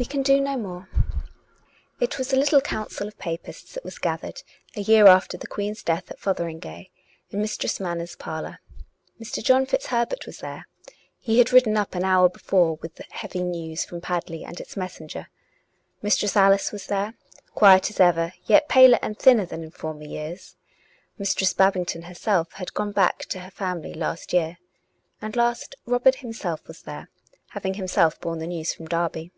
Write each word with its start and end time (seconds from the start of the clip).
We 0.00 0.06
can 0.06 0.22
do 0.22 0.40
no 0.40 0.56
more." 0.56 0.88
It 2.00 2.16
was 2.16 2.32
a 2.32 2.36
little 2.36 2.62
council 2.62 3.06
of 3.06 3.18
Papists 3.18 3.74
that 3.74 3.84
was 3.84 3.98
gathered— 3.98 4.42
a 4.74 4.80
year 4.80 5.06
after 5.06 5.36
the 5.36 5.46
Queen's 5.46 5.82
death 5.82 6.10
at 6.10 6.18
Fotheringay— 6.18 6.88
in 7.30 7.38
Mistress 7.42 7.78
Manners' 7.78 8.16
parlour. 8.16 8.60
Mr. 9.20 9.44
John 9.44 9.66
FitzHerbert 9.66 10.24
was 10.24 10.38
there; 10.38 10.66
he 11.18 11.36
had 11.36 11.52
ridden 11.52 11.76
up 11.76 11.94
an 11.94 12.02
hour 12.04 12.30
before 12.30 12.76
with 12.76 12.96
heavy 13.10 13.42
news 13.42 13.84
from 13.84 14.00
Pad 14.00 14.30
ley 14.30 14.42
and 14.42 14.58
its 14.58 14.74
messenger. 14.74 15.28
Mistress 16.00 16.34
Alice 16.34 16.72
was 16.72 16.86
there, 16.86 17.12
quiet 17.54 17.90
as 17.90 18.00
ever, 18.00 18.32
yet 18.46 18.70
paler 18.70 18.98
and 19.02 19.18
thinner 19.18 19.44
than 19.44 19.62
in 19.62 19.70
former 19.70 20.04
years 20.04 20.56
(Mis 21.18 21.34
tress 21.34 21.52
Babington 21.52 22.04
herself 22.04 22.52
had 22.52 22.72
gone 22.72 22.92
back 22.92 23.26
to 23.26 23.40
her 23.40 23.50
family 23.50 23.92
last 23.92 24.32
year). 24.32 24.56
And, 25.20 25.36
last, 25.36 25.74
Robin 25.84 26.14
himself 26.14 26.66
was 26.68 26.80
there, 26.80 27.10
having 27.50 27.74
himself 27.74 28.18
borne 28.18 28.38
the 28.38 28.46
news 28.46 28.72
from 28.72 28.86
Derby. 28.88 29.30